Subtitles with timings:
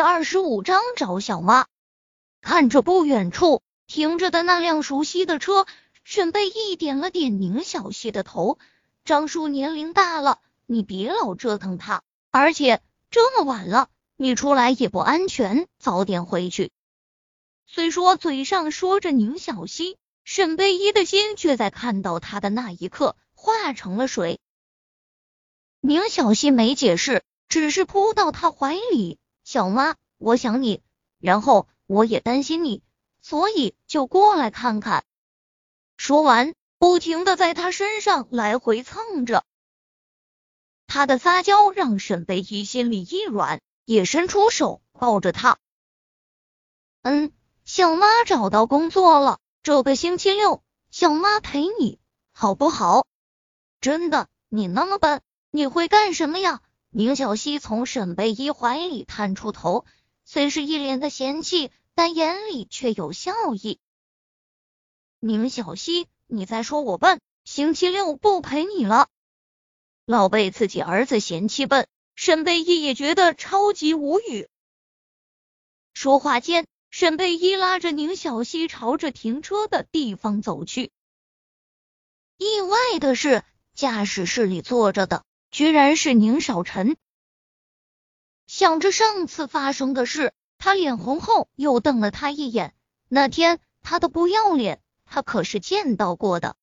[0.00, 1.66] 第二十五章找小妈。
[2.40, 5.66] 看着不远处停着的那辆熟悉的车，
[6.04, 8.58] 沈贝一点了点宁小溪的头。
[9.04, 16.72] 张叔年龄大了，你别老折腾他，而且这么晚了，你出来也不安全，早点回去。
[17.66, 24.40] 虽说嘴上说着宁小溪，沈贝依的心却在看到他的那一刻化成了水。
[25.82, 29.18] 宁小溪没解释，只是扑到他怀里。
[29.50, 30.80] 小妈，我想你，
[31.18, 32.84] 然后我也担心你，
[33.20, 35.04] 所以就过来看看。
[35.96, 39.44] 说完，不停的在他身上来回蹭着。
[40.86, 45.58] 他的撒娇让沈贝依心里一软，也伸出手抱着他。
[47.02, 47.32] 嗯，
[47.64, 51.98] 小妈找到工作了，这个星期六，小妈陪你，
[52.30, 53.04] 好不好？
[53.80, 56.62] 真的，你那么笨，你会干什么呀？
[56.92, 59.86] 宁小溪从沈贝依怀里探出头，
[60.24, 63.78] 虽是一脸的嫌弃，但眼里却有笑意。
[65.20, 67.20] 宁小溪，你在说我笨？
[67.44, 69.08] 星期六不陪你了？
[70.04, 74.48] 老被自己儿子嫌弃笨，沈贝依也觉得超级无语。
[75.94, 80.90] 说话间，沈贝依拉着宁小溪朝着停车的地方走去。
[82.36, 85.24] 意外的是，驾驶室里坐着的。
[85.50, 86.96] 居然是宁少臣。
[88.46, 92.74] 想着上次发生的事，他脸红后又瞪了他一眼。
[93.08, 96.56] 那天他的不要脸，他可是见到过的。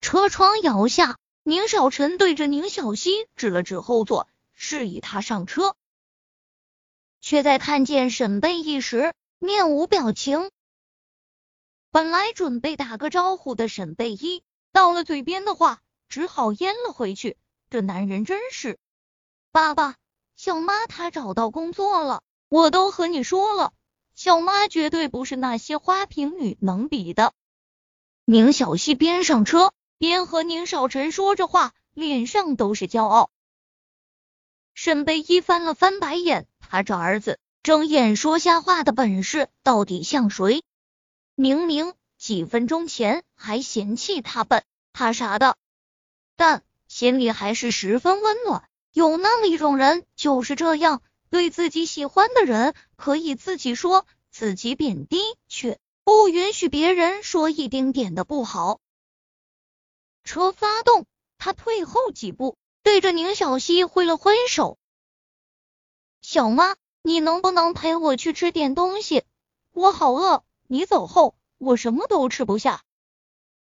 [0.00, 5.74] 车窗摇下，宁少臣对着宁小溪指了指后座，示意他上车，
[7.20, 10.50] 却在看见沈贝一时面无表情。
[11.90, 15.80] 本来准备打个招呼的沈贝一，到了嘴边的话。
[16.08, 17.36] 只好咽了回去。
[17.70, 18.78] 这男人真是……
[19.52, 19.94] 爸爸，
[20.34, 23.72] 小妈她找到工作了，我都和你说了，
[24.14, 27.32] 小妈绝对不是那些花瓶女能比的。
[28.24, 33.30] 宁小溪边上车边和宁少臣说着话，脸上都是骄傲。
[34.74, 40.64] 沈贝依翻了翻白眼，他这儿子睁眼说瞎话的本事到底像谁？
[41.34, 45.56] 明明几分钟前还嫌弃他笨，他傻的。
[46.36, 46.62] 但
[47.00, 48.68] 心里还是十分温暖。
[48.92, 51.00] 有那么一种人，就是这样，
[51.30, 55.18] 对自己喜欢的人，可以自己说，自己贬低，
[55.48, 58.80] 却不允许别人说一丁点的不好。
[60.24, 61.06] 车发动，
[61.38, 64.76] 他退后几步，对着宁小溪挥了挥手
[66.20, 69.24] ：“小妈，你能不能陪我去吃点东西？
[69.72, 70.44] 我好饿。
[70.66, 72.82] 你走后，我什么都吃不下。”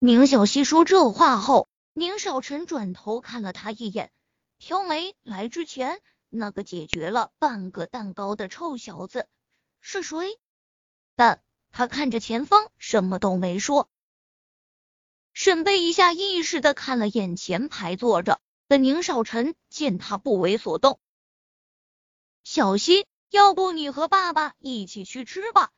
[0.00, 1.68] 宁小溪说这话后。
[2.00, 4.10] 宁少臣转头看了他一眼，
[4.58, 6.00] 挑眉：“来之前
[6.30, 9.28] 那个解决了半个蛋糕的臭小子
[9.82, 10.40] 是谁？”
[11.14, 13.90] 但他看着前方，什么都没说。
[15.34, 20.98] 沈贝一下意识的看了眼前排坐着的宁少臣，见他不为所动，
[22.44, 25.70] 小溪，要不你和爸爸一起去吃吧，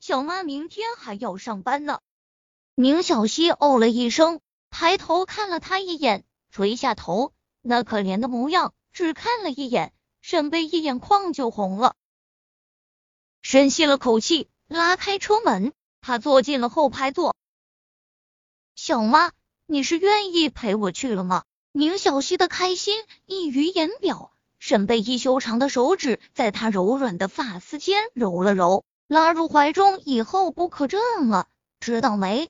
[0.00, 2.00] 小妈明天还要上班呢。
[2.74, 4.40] 宁小溪哦了一声。
[4.80, 11.96] 抬头看了他一眼，垂下头，那可怜的模样，只看了一眼，沈贝一眼眶就红了。
[13.42, 17.34] 深吸了口气，拉开车门，他坐进了后排座。
[18.76, 19.32] 小妈，
[19.66, 21.42] 你是愿意陪我去了吗？
[21.72, 24.30] 宁小溪的开心溢于言表。
[24.60, 31.48] 沈贝一修长的手指在他柔软的发丝间揉了揉，拉入怀中，以后不可这样了，
[31.80, 32.48] 知道没？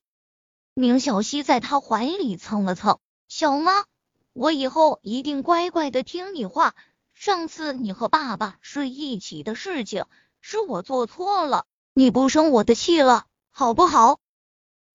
[0.81, 3.85] 宁小溪在他怀里蹭了蹭，小妈，
[4.33, 6.77] 我以后一定乖乖的听你话。
[7.15, 10.05] 上次你和爸爸睡一起的事情，
[10.41, 14.21] 是我做错了，你不生我的气了，好不好？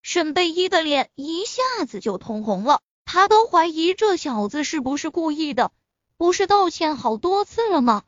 [0.01, 5.73] 沈贝依的脸一下子就通红了，他都怀疑这小子是不是故意的，
[6.15, 8.03] 不是道歉好多次了吗？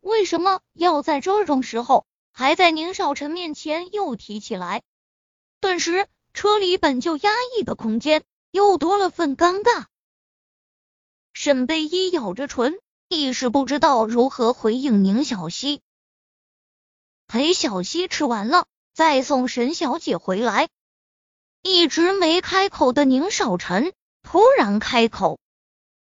[0.00, 4.82] 为什么要在这种时候还在宁少臣面前又提起来？
[5.60, 6.08] 顿时。
[6.32, 9.86] 车里本就压抑的空间又多了份尴尬。
[11.32, 15.80] 沈贝依咬着唇，一时不知道如何回应宁小溪。
[17.26, 20.68] 陪小溪吃完了，再送沈小姐回来。
[21.62, 23.92] 一直没开口的宁少臣
[24.22, 25.38] 突然开口。